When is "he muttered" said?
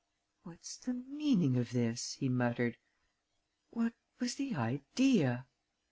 2.13-2.75